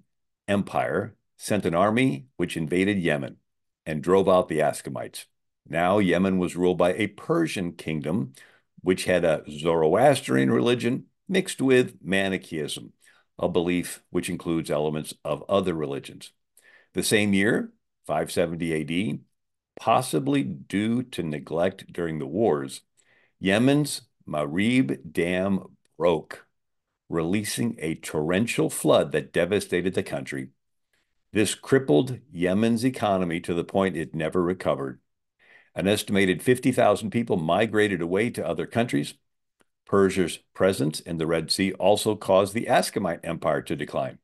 Empire 0.49 1.15
sent 1.37 1.65
an 1.65 1.75
army 1.75 2.25
which 2.35 2.57
invaded 2.57 2.97
Yemen 2.97 3.37
and 3.85 4.01
drove 4.01 4.27
out 4.27 4.49
the 4.49 4.59
Aksumites. 4.59 5.25
Now, 5.67 5.99
Yemen 5.99 6.39
was 6.39 6.55
ruled 6.55 6.77
by 6.77 6.93
a 6.93 7.07
Persian 7.07 7.73
kingdom 7.73 8.33
which 8.81 9.05
had 9.05 9.23
a 9.23 9.43
Zoroastrian 9.49 10.51
religion 10.51 11.05
mixed 11.27 11.61
with 11.61 11.97
Manichaeism, 12.03 12.93
a 13.37 13.47
belief 13.47 14.01
which 14.09 14.29
includes 14.29 14.71
elements 14.71 15.13
of 15.23 15.43
other 15.47 15.73
religions. 15.73 16.31
The 16.93 17.03
same 17.03 17.33
year, 17.33 17.71
570 18.07 19.13
AD, 19.13 19.19
possibly 19.79 20.43
due 20.43 21.03
to 21.03 21.23
neglect 21.23 21.93
during 21.93 22.19
the 22.19 22.25
wars, 22.25 22.81
Yemen's 23.39 24.01
Marib 24.27 25.11
Dam 25.11 25.77
broke, 25.97 26.45
releasing 27.09 27.75
a 27.79 27.95
torrential 27.95 28.69
flood 28.69 29.11
that 29.11 29.33
devastated 29.33 29.95
the 29.95 30.03
country. 30.03 30.49
This 31.33 31.55
crippled 31.55 32.19
Yemen's 32.31 32.85
economy 32.85 33.39
to 33.41 33.53
the 33.53 33.63
point 33.63 33.97
it 33.97 34.15
never 34.15 34.41
recovered. 34.41 34.99
An 35.75 35.87
estimated 35.87 36.41
50,000 36.41 37.11
people 37.11 37.37
migrated 37.37 38.01
away 38.01 38.29
to 38.31 38.45
other 38.45 38.65
countries. 38.65 39.15
Persia's 39.85 40.39
presence 40.53 40.99
in 40.99 41.17
the 41.17 41.27
Red 41.27 41.51
Sea 41.51 41.73
also 41.73 42.15
caused 42.15 42.53
the 42.53 42.67
Aksumite 42.67 43.21
Empire 43.23 43.61
to 43.63 43.75
decline. 43.75 44.19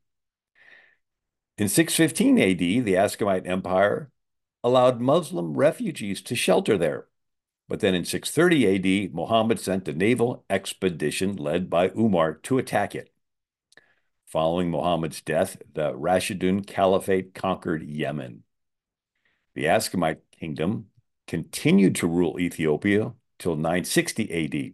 In 1.57 1.69
615 1.69 2.39
AD, 2.39 2.85
the 2.85 2.93
Aksumite 2.95 3.47
Empire 3.47 4.11
allowed 4.63 4.99
Muslim 4.99 5.53
refugees 5.55 6.21
to 6.23 6.35
shelter 6.35 6.77
there. 6.77 7.07
But 7.67 7.79
then 7.79 7.95
in 7.95 8.05
630 8.05 9.07
AD, 9.07 9.13
Muhammad 9.13 9.59
sent 9.59 9.87
a 9.87 9.93
naval 9.93 10.45
expedition 10.49 11.35
led 11.35 11.69
by 11.69 11.89
Umar 11.97 12.35
to 12.43 12.57
attack 12.57 12.93
it. 12.93 13.11
Following 14.27 14.69
Muhammad's 14.69 15.21
death, 15.21 15.57
the 15.73 15.93
Rashidun 15.93 16.67
Caliphate 16.67 17.33
conquered 17.33 17.83
Yemen. 17.83 18.43
The 19.55 19.65
Aksumite 19.65 20.19
kingdom 20.37 20.87
continued 21.27 21.95
to 21.95 22.07
rule 22.07 22.39
Ethiopia 22.39 23.13
till 23.39 23.55
960 23.55 24.31
AD. 24.31 24.73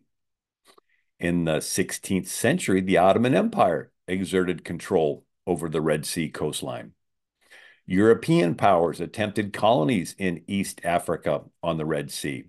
In 1.20 1.46
the 1.46 1.58
16th 1.58 2.28
century, 2.28 2.82
the 2.82 2.98
Ottoman 2.98 3.36
Empire 3.36 3.92
exerted 4.08 4.66
control 4.66 5.24
over 5.46 5.70
the 5.70 5.82
Red 5.82 6.06
Sea 6.06 6.30
coastline. 6.30 6.94
European 7.86 8.56
powers 8.56 9.00
attempted 9.00 9.54
colonies 9.54 10.16
in 10.18 10.44
East 10.48 10.82
Africa 10.84 11.44
on 11.62 11.78
the 11.78 11.86
Red 11.86 12.10
Sea. 12.12 12.46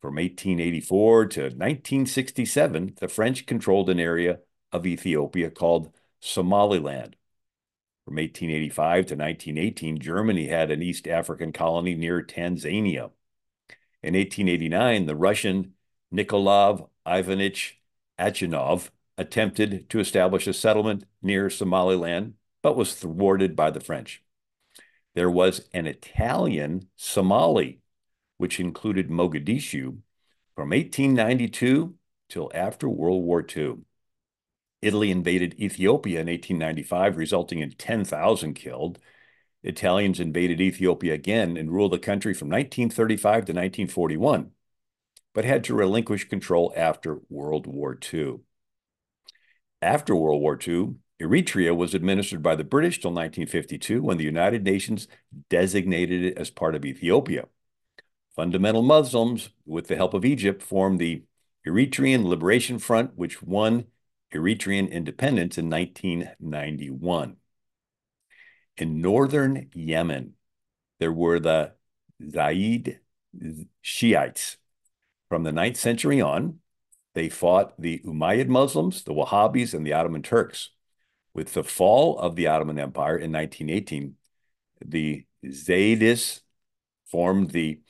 From 0.00 0.14
1884 0.14 1.26
to 1.26 1.40
1967, 1.42 2.94
the 3.00 3.08
French 3.08 3.46
controlled 3.46 3.90
an 3.90 3.98
area 3.98 4.38
of 4.72 4.86
Ethiopia 4.86 5.50
called 5.50 5.92
Somaliland. 6.20 7.16
From 8.04 8.16
1885 8.16 9.06
to 9.06 9.16
1918, 9.16 9.98
Germany 9.98 10.46
had 10.46 10.70
an 10.70 10.82
East 10.82 11.06
African 11.08 11.52
colony 11.52 11.94
near 11.94 12.22
Tanzania. 12.22 13.10
In 14.02 14.14
1889, 14.14 15.06
the 15.06 15.16
Russian 15.16 15.74
Nikolai 16.10 16.78
Ivanich 17.06 17.72
Achinov 18.18 18.90
attempted 19.16 19.90
to 19.90 20.00
establish 20.00 20.46
a 20.46 20.52
settlement 20.54 21.04
near 21.20 21.50
Somaliland, 21.50 22.34
but 22.62 22.76
was 22.76 22.94
thwarted 22.94 23.56
by 23.56 23.70
the 23.70 23.80
French. 23.80 24.22
there 25.14 25.30
was 25.30 25.68
an 25.74 25.86
Italian 25.86 26.88
Somali, 26.96 27.80
which 28.38 28.58
included 28.58 29.10
Mogadishu 29.10 29.98
from 30.54 30.70
1892 30.70 31.94
till 32.28 32.50
after 32.54 32.88
World 32.88 33.22
War 33.24 33.44
II. 33.44 33.78
Italy 34.80 35.10
invaded 35.10 35.60
Ethiopia 35.60 36.20
in 36.20 36.28
1895, 36.28 37.16
resulting 37.16 37.58
in 37.58 37.72
10,000 37.72 38.54
killed. 38.54 38.98
Italians 39.62 40.20
invaded 40.20 40.60
Ethiopia 40.60 41.14
again 41.14 41.56
and 41.56 41.70
ruled 41.70 41.92
the 41.92 41.98
country 41.98 42.32
from 42.32 42.48
1935 42.48 43.20
to 43.20 43.52
1941, 43.52 44.52
but 45.34 45.44
had 45.44 45.64
to 45.64 45.74
relinquish 45.74 46.28
control 46.28 46.72
after 46.76 47.18
World 47.28 47.66
War 47.66 47.98
II. 48.12 48.36
After 49.82 50.14
World 50.14 50.40
War 50.40 50.58
II, 50.66 50.94
Eritrea 51.20 51.76
was 51.76 51.94
administered 51.94 52.42
by 52.42 52.54
the 52.54 52.64
British 52.64 53.00
till 53.00 53.10
1952 53.10 54.00
when 54.02 54.18
the 54.18 54.24
United 54.24 54.62
Nations 54.62 55.08
designated 55.50 56.22
it 56.22 56.38
as 56.38 56.50
part 56.50 56.76
of 56.76 56.84
Ethiopia. 56.84 57.46
Fundamental 58.38 58.82
Muslims, 58.82 59.48
with 59.66 59.88
the 59.88 59.96
help 59.96 60.14
of 60.14 60.24
Egypt, 60.24 60.62
formed 60.62 61.00
the 61.00 61.24
Eritrean 61.66 62.24
Liberation 62.24 62.78
Front, 62.78 63.16
which 63.16 63.42
won 63.42 63.86
Eritrean 64.32 64.88
independence 64.88 65.58
in 65.58 65.68
1991. 65.68 67.36
In 68.76 69.00
northern 69.00 69.68
Yemen, 69.74 70.34
there 71.00 71.10
were 71.10 71.40
the 71.40 71.72
Zayd 72.30 73.00
Shiites. 73.82 74.58
From 75.28 75.42
the 75.42 75.50
9th 75.50 75.76
century 75.76 76.20
on, 76.20 76.60
they 77.16 77.28
fought 77.28 77.74
the 77.76 77.98
Umayyad 78.06 78.46
Muslims, 78.46 79.02
the 79.02 79.14
Wahhabis, 79.14 79.74
and 79.74 79.84
the 79.84 79.94
Ottoman 79.94 80.22
Turks. 80.22 80.70
With 81.34 81.54
the 81.54 81.64
fall 81.64 82.16
of 82.20 82.36
the 82.36 82.46
Ottoman 82.46 82.78
Empire 82.78 83.18
in 83.18 83.32
1918, 83.32 84.14
the 84.84 85.24
Zaydis 85.44 86.42
formed 87.04 87.50
the 87.50 87.80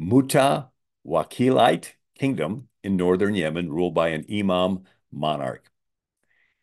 Mutawakilite 0.00 1.92
kingdom 2.18 2.68
in 2.82 2.96
northern 2.96 3.34
Yemen, 3.34 3.70
ruled 3.70 3.94
by 3.94 4.08
an 4.08 4.24
imam 4.30 4.84
monarch. 5.10 5.70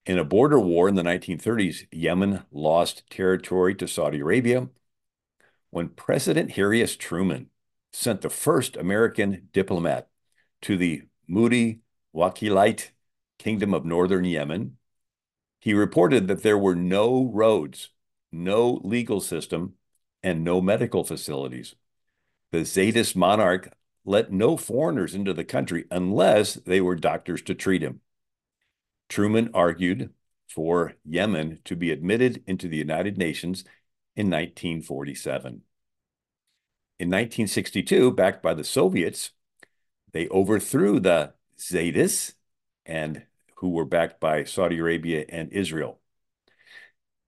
In 0.05 0.17
a 0.17 0.23
border 0.23 0.59
war 0.59 0.87
in 0.87 0.95
the 0.95 1.01
1930s, 1.01 1.87
Yemen 1.91 2.43
lost 2.51 3.09
territory 3.09 3.73
to 3.75 3.87
Saudi 3.87 4.19
Arabia 4.19 4.69
when 5.71 5.89
President 5.89 6.51
Harry 6.51 6.81
S. 6.81 6.95
Truman 6.95 7.49
sent 7.91 8.21
the 8.21 8.29
first 8.29 8.77
American 8.77 9.49
diplomat 9.51 10.07
to 10.61 10.77
the 10.77 11.03
Muti 11.27 11.81
Wakilite 12.13 12.91
Kingdom 13.39 13.73
of 13.73 13.83
Northern 13.83 14.25
Yemen. 14.25 14.77
He 15.59 15.73
reported 15.73 16.27
that 16.27 16.43
there 16.43 16.57
were 16.57 16.75
no 16.75 17.25
roads, 17.33 17.89
no 18.31 18.79
legal 18.83 19.19
system, 19.19 19.73
and 20.21 20.43
no 20.43 20.61
medical 20.61 21.03
facilities. 21.03 21.75
The 22.55 22.61
Zaydis 22.61 23.17
monarch 23.17 23.73
let 24.05 24.31
no 24.31 24.55
foreigners 24.55 25.13
into 25.13 25.33
the 25.33 25.43
country 25.43 25.83
unless 25.91 26.53
they 26.53 26.79
were 26.79 26.95
doctors 26.95 27.41
to 27.41 27.53
treat 27.53 27.81
him. 27.81 27.99
Truman 29.09 29.49
argued 29.53 30.13
for 30.47 30.93
Yemen 31.03 31.59
to 31.65 31.75
be 31.75 31.91
admitted 31.91 32.45
into 32.47 32.69
the 32.69 32.77
United 32.77 33.17
Nations 33.17 33.65
in 34.15 34.27
1947. 34.27 35.63
In 36.97 37.09
1962, 37.09 38.13
backed 38.13 38.41
by 38.41 38.53
the 38.53 38.63
Soviets, 38.63 39.31
they 40.13 40.29
overthrew 40.29 41.01
the 41.01 41.33
Zaydis 41.59 42.35
and 42.85 43.23
who 43.55 43.71
were 43.71 43.83
backed 43.83 44.21
by 44.21 44.45
Saudi 44.45 44.77
Arabia 44.77 45.25
and 45.27 45.51
Israel. 45.51 45.99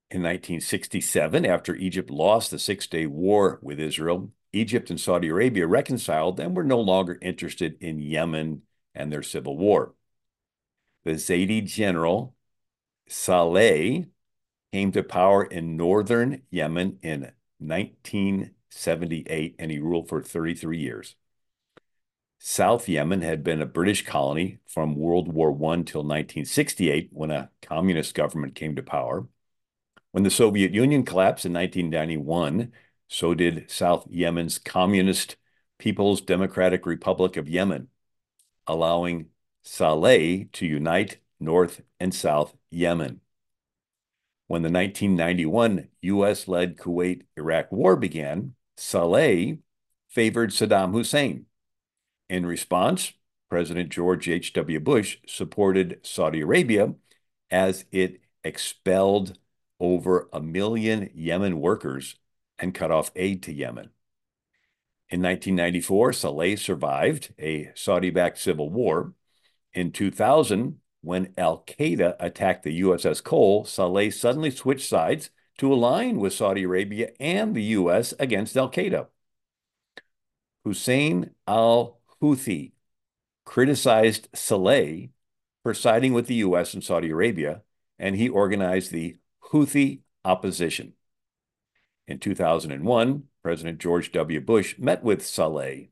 In 0.10 0.22
1967, 0.22 1.46
after 1.46 1.76
Egypt 1.76 2.10
lost 2.10 2.50
the 2.50 2.58
Six 2.60 2.88
Day 2.88 3.06
War 3.06 3.60
with 3.62 3.78
Israel, 3.78 4.32
Egypt 4.54 4.90
and 4.90 5.00
Saudi 5.00 5.30
Arabia 5.30 5.68
reconciled 5.68 6.40
and 6.40 6.56
were 6.56 6.64
no 6.64 6.80
longer 6.80 7.18
interested 7.22 7.78
in 7.82 8.00
Yemen 8.00 8.64
and 8.96 9.12
their 9.12 9.24
civil 9.24 9.58
war 9.58 9.94
the 11.08 11.14
Zaidi 11.14 11.66
general 11.66 12.36
Saleh 13.08 14.08
came 14.74 14.92
to 14.92 15.04
power 15.04 15.46
in 15.46 15.78
northern 15.78 16.42
Yemen 16.52 17.00
in 17.02 17.32
1978 17.60 19.56
and 19.58 19.72
he 19.72 19.80
ruled 19.80 20.10
for 20.10 20.22
33 20.22 20.78
years. 20.78 21.16
South 22.40 22.90
Yemen 22.90 23.22
had 23.22 23.42
been 23.42 23.62
a 23.62 23.66
British 23.66 24.06
colony 24.06 24.60
from 24.68 24.96
World 24.96 25.32
War 25.32 25.52
I 25.52 25.82
till 25.84 26.04
1968 26.04 27.10
when 27.14 27.32
a 27.32 27.52
communist 27.62 28.14
government 28.14 28.54
came 28.54 28.76
to 28.76 28.84
power. 28.84 29.28
When 30.12 30.24
the 30.24 30.30
Soviet 30.30 30.74
Union 30.74 31.06
collapsed 31.06 31.46
in 31.46 31.54
1991, 31.54 32.74
so 33.08 33.34
did 33.34 33.70
South 33.70 34.06
Yemen's 34.10 34.60
Communist 34.60 35.38
People's 35.80 36.22
Democratic 36.22 36.86
Republic 36.86 37.38
of 37.38 37.48
Yemen, 37.50 37.90
allowing 38.66 39.28
Saleh 39.64 40.52
to 40.54 40.66
unite 40.66 41.18
North 41.40 41.82
and 42.00 42.14
South 42.14 42.56
Yemen. 42.70 43.22
When 44.48 44.62
the 44.62 44.72
1991 44.72 45.90
US 46.02 46.48
led 46.48 46.78
Kuwait 46.78 47.24
Iraq 47.36 47.72
War 47.72 47.96
began, 47.96 48.56
Saleh 48.78 49.58
favored 50.10 50.52
Saddam 50.52 50.94
Hussein. 50.94 51.46
In 52.30 52.46
response, 52.46 53.14
President 53.50 53.90
George 53.90 54.28
H.W. 54.28 54.80
Bush 54.80 55.18
supported 55.28 56.00
Saudi 56.04 56.42
Arabia 56.42 56.94
as 57.50 57.86
it 57.92 58.22
expelled 58.44 59.38
over 59.80 60.28
a 60.34 60.42
million 60.42 61.10
Yemen 61.14 61.60
workers 61.60 62.16
and 62.60 62.74
cut 62.74 62.92
off 62.92 63.12
aid 63.16 63.44
to 63.44 63.54
Yemen. 63.54 63.92
In 65.10 65.22
1994, 65.22 66.14
Saleh 66.14 66.60
survived 66.60 67.34
a 67.40 67.72
Saudi 67.76 68.10
backed 68.10 68.40
civil 68.40 68.70
war 68.70 69.14
in 69.74 69.92
2000, 69.92 70.80
when 71.02 71.34
Al 71.38 71.64
Qaeda 71.66 72.16
attacked 72.20 72.64
the 72.64 72.82
USS 72.82 73.24
Cole, 73.24 73.64
Saleh 73.64 74.12
suddenly 74.12 74.52
switched 74.52 74.90
sides 74.90 75.30
to 75.60 75.72
align 75.72 76.20
with 76.20 76.34
Saudi 76.34 76.64
Arabia 76.64 77.12
and 77.20 77.56
the 77.56 77.64
US 77.64 78.14
against 78.20 78.58
Al 78.58 78.72
Qaeda. 78.72 79.08
Hussein 80.66 81.32
al 81.48 82.02
Houthi 82.22 82.74
criticized 83.46 84.28
Saleh 84.34 85.10
for 85.64 85.74
siding 85.74 86.14
with 86.14 86.28
the 86.28 86.42
US 86.48 86.74
and 86.74 86.84
Saudi 86.84 87.12
Arabia, 87.12 87.62
and 87.98 88.16
he 88.16 88.28
organized 88.28 88.92
the 88.92 89.18
Houthi 89.52 90.02
opposition. 90.26 90.94
In 92.08 92.20
2001, 92.20 93.24
President 93.44 93.80
George 93.80 94.14
W. 94.14 94.40
Bush 94.40 94.78
met 94.80 95.04
with 95.04 95.26
Saleh. 95.26 95.90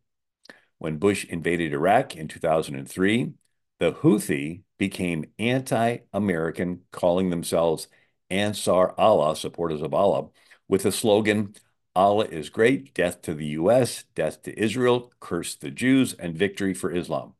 When 0.77 0.97
Bush 0.97 1.25
invaded 1.25 1.73
Iraq 1.73 2.15
in 2.15 2.29
2003, 2.29 3.33
the 3.79 3.91
Houthi 3.91 4.61
became 4.77 5.25
anti 5.37 5.97
American, 6.13 6.83
calling 6.91 7.29
themselves 7.29 7.89
Ansar 8.29 8.95
Allah, 8.97 9.35
supporters 9.35 9.81
of 9.81 9.93
Allah, 9.93 10.29
with 10.69 10.83
the 10.83 10.91
slogan, 10.91 11.53
Allah 11.95 12.25
is 12.25 12.49
great, 12.49 12.93
death 12.93 13.21
to 13.23 13.33
the 13.33 13.47
US, 13.47 14.05
death 14.15 14.41
to 14.43 14.57
Israel, 14.57 15.11
curse 15.19 15.55
the 15.55 15.71
Jews, 15.71 16.13
and 16.13 16.37
victory 16.37 16.73
for 16.73 16.91
Islam. 16.91 17.33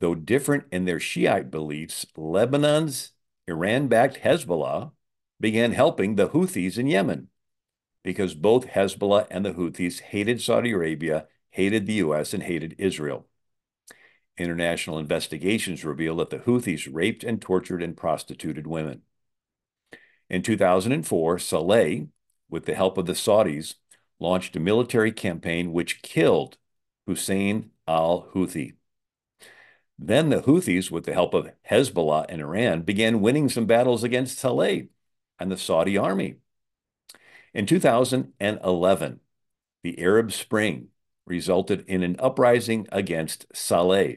Though 0.00 0.14
different 0.14 0.64
in 0.72 0.86
their 0.86 1.00
Shiite 1.00 1.50
beliefs, 1.50 2.06
Lebanon's 2.16 3.12
Iran 3.46 3.88
backed 3.88 4.20
Hezbollah 4.20 4.92
began 5.38 5.72
helping 5.72 6.14
the 6.14 6.30
Houthis 6.30 6.78
in 6.78 6.86
Yemen 6.86 7.28
because 8.04 8.34
both 8.34 8.68
Hezbollah 8.68 9.26
and 9.30 9.44
the 9.44 9.54
Houthis 9.54 10.00
hated 10.00 10.40
Saudi 10.40 10.70
Arabia, 10.70 11.26
hated 11.50 11.86
the 11.86 11.94
US, 11.94 12.32
and 12.32 12.44
hated 12.44 12.76
Israel. 12.78 13.26
International 14.36 14.98
investigations 14.98 15.84
reveal 15.84 16.16
that 16.16 16.30
the 16.30 16.40
Houthis 16.40 16.88
raped 16.92 17.24
and 17.24 17.40
tortured 17.40 17.82
and 17.82 17.96
prostituted 17.96 18.66
women. 18.66 19.02
In 20.28 20.42
2004, 20.42 21.38
Saleh, 21.38 22.08
with 22.48 22.66
the 22.66 22.74
help 22.74 22.98
of 22.98 23.06
the 23.06 23.12
Saudis, 23.14 23.74
launched 24.20 24.54
a 24.54 24.60
military 24.60 25.12
campaign 25.12 25.72
which 25.72 26.02
killed 26.02 26.58
Hussein 27.06 27.70
al 27.88 28.28
Houthi. 28.34 28.74
Then 29.98 30.28
the 30.28 30.42
Houthis, 30.42 30.90
with 30.90 31.04
the 31.04 31.12
help 31.12 31.34
of 31.34 31.50
Hezbollah 31.70 32.26
and 32.28 32.40
Iran, 32.40 32.82
began 32.82 33.20
winning 33.20 33.48
some 33.48 33.66
battles 33.66 34.02
against 34.02 34.38
Saleh 34.38 34.88
and 35.38 35.50
the 35.50 35.56
Saudi 35.56 35.96
army. 35.96 36.36
In 37.54 37.66
2011, 37.66 39.20
the 39.84 39.98
Arab 40.00 40.32
Spring 40.32 40.88
resulted 41.24 41.84
in 41.86 42.02
an 42.02 42.16
uprising 42.18 42.88
against 42.90 43.46
Saleh. 43.54 44.16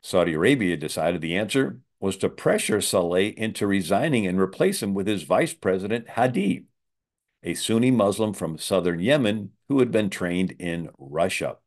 Saudi 0.00 0.32
Arabia 0.32 0.78
decided 0.78 1.20
the 1.20 1.36
answer 1.36 1.80
was 2.00 2.16
to 2.16 2.30
pressure 2.30 2.80
Saleh 2.80 3.34
into 3.36 3.66
resigning 3.66 4.26
and 4.26 4.40
replace 4.40 4.82
him 4.82 4.94
with 4.94 5.06
his 5.06 5.24
vice 5.24 5.52
president, 5.52 6.08
Hadi, 6.08 6.64
a 7.42 7.52
Sunni 7.52 7.90
Muslim 7.90 8.32
from 8.32 8.56
southern 8.56 8.98
Yemen 8.98 9.50
who 9.68 9.80
had 9.80 9.90
been 9.90 10.08
trained 10.08 10.52
in 10.58 10.88
Russia. 10.98 11.58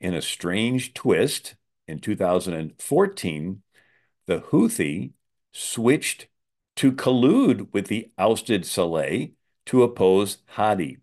In 0.00 0.14
a 0.14 0.22
strange 0.22 0.94
twist, 0.94 1.56
in 1.88 1.98
2014, 1.98 3.62
the 4.26 4.40
Houthi 4.40 5.10
switched 5.52 6.28
to 6.76 6.92
collude 6.92 7.72
with 7.72 7.88
the 7.88 8.12
ousted 8.16 8.64
Saleh 8.64 9.30
to 9.70 9.84
oppose 9.84 10.38
Hadi. 10.46 10.98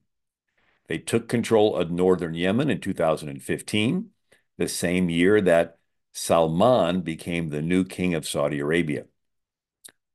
They 0.89 0.97
took 0.97 1.29
control 1.29 1.77
of 1.77 1.89
northern 1.89 2.33
Yemen 2.33 2.69
in 2.69 2.81
2015, 2.81 4.09
the 4.57 4.67
same 4.67 5.09
year 5.09 5.39
that 5.39 5.77
Salman 6.11 6.99
became 6.99 7.47
the 7.47 7.61
new 7.61 7.85
king 7.85 8.13
of 8.13 8.27
Saudi 8.27 8.59
Arabia. 8.59 9.05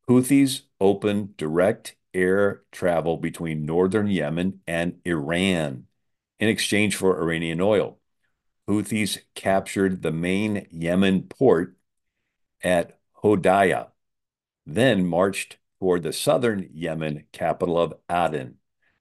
Houthis 0.06 0.64
opened 0.78 1.38
direct 1.38 1.96
air 2.12 2.60
travel 2.70 3.16
between 3.16 3.64
northern 3.64 4.08
Yemen 4.08 4.60
and 4.66 5.00
Iran 5.06 5.86
in 6.38 6.50
exchange 6.50 6.94
for 6.94 7.22
Iranian 7.22 7.62
oil. 7.62 8.00
Houthis 8.68 9.20
captured 9.34 10.02
the 10.02 10.12
main 10.12 10.66
Yemen 10.70 11.22
port 11.22 11.74
at 12.62 12.98
Hodeidah, 13.22 13.92
then 14.66 15.06
marched 15.06 15.56
toward 15.82 16.04
the 16.04 16.12
southern 16.12 16.68
Yemen 16.72 17.24
capital 17.32 17.76
of 17.76 17.92
Aden, 18.08 18.54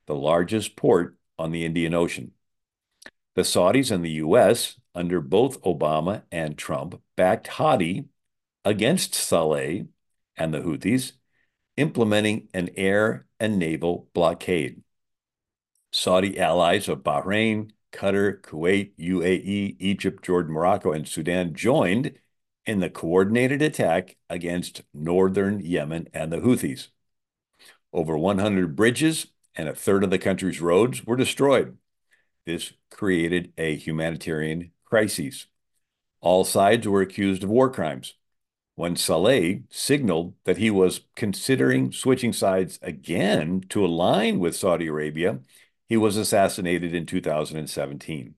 the 0.08 0.16
largest 0.16 0.76
port 0.76 1.16
on 1.38 1.52
the 1.52 1.64
Indian 1.64 1.94
Ocean. 1.94 2.32
The 3.36 3.44
Saudis 3.44 3.92
and 3.92 4.04
the 4.04 4.14
U.S., 4.14 4.80
under 4.96 5.22
both 5.22 5.62
Obama 5.62 6.24
and 6.32 6.58
Trump, 6.58 7.00
backed 7.16 7.46
Hadi 7.50 8.06
against 8.66 9.14
Saleh 9.14 9.84
and 10.36 10.52
the 10.52 10.62
Houthis, 10.62 11.12
implementing 11.78 12.48
an 12.52 12.72
air 12.76 13.28
and 13.40 13.60
naval 13.60 14.10
blockade. 14.16 14.82
Saudi 15.92 16.40
allies 16.40 16.90
of 16.90 17.04
Bahrain, 17.04 17.70
Qatar, 17.94 18.42
Kuwait, 18.42 18.94
UAE, 18.98 19.76
Egypt, 19.78 20.26
Jordan, 20.26 20.52
Morocco, 20.52 20.94
and 20.94 21.08
Sudan 21.08 21.54
joined 21.54 22.14
in 22.66 22.80
the 22.80 22.90
coordinated 22.90 23.62
attack 23.62 24.18
against 24.30 24.84
northern 24.94 25.60
Yemen 25.60 26.08
and 26.14 26.32
the 26.32 26.38
Houthis. 26.38 26.88
Over 27.94 28.18
100 28.18 28.76
bridges 28.76 29.28
and 29.56 29.68
a 29.68 29.76
third 29.76 30.04
of 30.04 30.10
the 30.10 30.20
country's 30.20 30.62
roads 30.62 31.06
were 31.06 31.16
destroyed. 31.16 31.78
This 32.46 32.74
created 32.90 33.54
a 33.58 33.76
humanitarian 33.76 34.72
crisis. 34.86 35.48
All 36.22 36.44
sides 36.44 36.88
were 36.88 37.02
accused 37.02 37.44
of 37.44 37.50
war 37.50 37.70
crimes. 37.70 38.14
When 38.76 38.96
Saleh 38.96 39.62
signaled 39.70 40.34
that 40.46 40.58
he 40.58 40.72
was 40.72 41.02
considering 41.16 41.92
switching 41.92 42.34
sides 42.34 42.80
again 42.82 43.64
to 43.70 43.86
align 43.86 44.40
with 44.40 44.56
Saudi 44.56 44.88
Arabia, 44.88 45.40
he 45.88 45.98
was 45.98 46.16
assassinated 46.16 46.96
in 46.96 47.06
2017. 47.06 48.36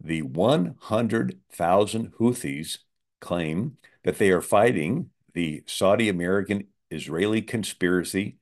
The 0.00 0.22
100,000 0.22 2.12
Houthis 2.18 2.78
claim 3.20 3.76
that 4.04 4.18
they 4.18 4.30
are 4.30 4.40
fighting 4.40 5.10
the 5.34 5.62
Saudi 5.66 6.08
American 6.08 6.68
Israeli 6.90 7.42
conspiracy, 7.42 8.38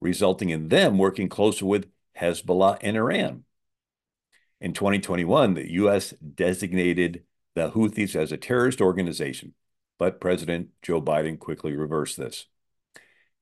resulting 0.00 0.50
in 0.50 0.68
them 0.68 0.98
working 0.98 1.28
closer 1.28 1.66
with 1.66 1.90
Hezbollah 2.18 2.78
and 2.80 2.96
Iran. 2.96 3.44
In 4.60 4.72
2021, 4.72 5.54
the 5.54 5.72
U.S. 5.72 6.10
designated 6.12 7.24
the 7.54 7.70
Houthis 7.70 8.14
as 8.14 8.32
a 8.32 8.36
terrorist 8.36 8.80
organization, 8.80 9.54
but 9.98 10.20
President 10.20 10.68
Joe 10.82 11.02
Biden 11.02 11.38
quickly 11.38 11.74
reversed 11.74 12.16
this. 12.16 12.46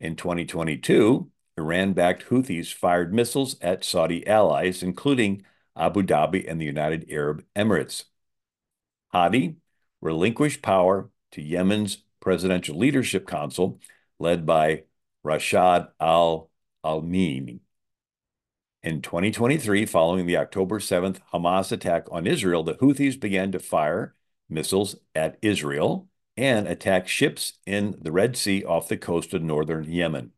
In 0.00 0.16
2022, 0.16 1.30
Iran 1.56 1.92
backed 1.92 2.28
Houthis 2.28 2.72
fired 2.72 3.14
missiles 3.14 3.56
at 3.60 3.84
Saudi 3.84 4.26
allies, 4.26 4.82
including 4.82 5.44
Abu 5.76 6.02
Dhabi 6.02 6.48
and 6.48 6.60
the 6.60 6.64
United 6.64 7.06
Arab 7.10 7.44
Emirates. 7.56 8.04
Hadi 9.12 9.56
relinquished 10.04 10.62
power 10.62 11.10
to 11.32 11.42
Yemen's 11.42 12.04
Presidential 12.20 12.76
Leadership 12.76 13.26
Council, 13.26 13.80
led 14.20 14.46
by 14.46 14.84
Rashad 15.24 15.88
al 15.98 16.50
Almini. 16.84 17.60
In 18.82 19.00
2023, 19.00 19.86
following 19.86 20.26
the 20.26 20.36
October 20.36 20.78
7th 20.78 21.20
Hamas 21.32 21.72
attack 21.72 22.06
on 22.12 22.26
Israel, 22.26 22.62
the 22.62 22.74
Houthis 22.74 23.18
began 23.18 23.50
to 23.52 23.58
fire 23.58 24.14
missiles 24.48 24.96
at 25.14 25.38
Israel 25.40 26.06
and 26.36 26.68
attack 26.68 27.08
ships 27.08 27.54
in 27.64 27.96
the 27.98 28.12
Red 28.12 28.36
Sea 28.36 28.62
off 28.62 28.88
the 28.88 28.98
coast 28.98 29.32
of 29.32 29.42
northern 29.42 29.90
Yemen. 29.90 30.32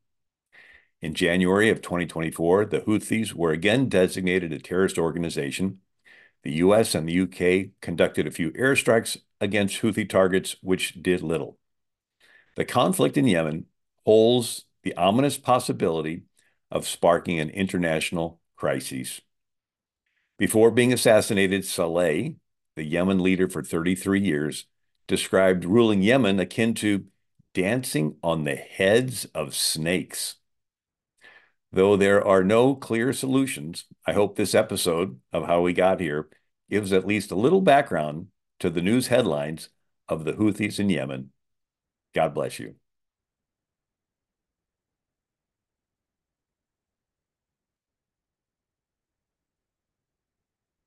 In 1.03 1.13
January 1.13 1.71
of 1.71 1.83
2024, 1.83 2.67
the 2.67 2.81
Houthis 2.83 3.33
were 3.33 3.51
again 3.51 3.89
designated 3.89 4.53
a 4.53 4.61
terrorist 4.61 4.97
organization. 4.97 5.81
The 6.45 6.53
US 6.55 6.95
and 6.95 7.09
the 7.09 7.21
UK 7.23 7.81
conducted 7.81 8.29
a 8.29 8.31
few 8.31 8.53
airstrikes 8.53 9.19
against 9.41 9.81
Houthi 9.83 10.09
targets, 10.09 10.57
which 10.63 11.03
did 11.03 11.23
little. 11.23 11.59
The 12.57 12.65
conflict 12.65 13.17
in 13.17 13.27
Yemen 13.27 13.67
holds 14.05 14.65
the 14.83 14.97
ominous 14.97 15.37
possibility 15.37 16.23
of 16.71 16.87
sparking 16.87 17.39
an 17.39 17.51
international 17.51 18.41
crisis. 18.57 19.21
Before 20.39 20.71
being 20.71 20.93
assassinated, 20.93 21.65
Saleh, 21.65 22.35
the 22.77 22.85
Yemen 22.85 23.23
leader 23.23 23.49
for 23.49 23.63
33 23.63 24.21
years, 24.21 24.67
described 25.07 25.65
ruling 25.65 26.03
Yemen 26.03 26.41
akin 26.41 26.75
to 26.75 27.07
dancing 27.55 28.17
on 28.23 28.45
the 28.45 28.57
heads 28.57 29.25
of 29.35 29.55
snakes. 29.55 30.37
Though 31.73 31.97
there 31.97 32.27
are 32.27 32.45
no 32.45 32.75
clear 32.75 33.13
solutions, 33.13 33.85
I 34.07 34.13
hope 34.13 34.37
this 34.37 34.55
episode 34.55 35.21
of 35.33 35.47
How 35.47 35.63
We 35.63 35.73
Got 35.73 36.01
Here 36.01 36.29
gives 36.71 36.93
at 36.93 37.07
least 37.07 37.31
a 37.31 37.37
little 37.37 37.61
background 37.61 38.29
to 38.61 38.71
the 38.71 38.83
news 38.83 39.09
headlines 39.09 39.69
of 40.09 40.25
the 40.25 40.33
Houthis 40.35 40.79
in 40.79 40.91
Yemen. 40.91 41.31
God 42.15 42.35
bless 42.35 42.59
you. 42.59 42.77